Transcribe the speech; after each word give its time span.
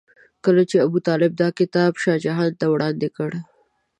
کله 0.45 0.63
چې 0.69 0.77
ابوطالب 0.85 1.31
دا 1.41 1.49
کتاب 1.59 1.91
شاه 2.03 2.21
جهان 2.25 2.51
ته 2.59 2.65
وړاندې 2.73 3.07
کړ. 3.17 3.31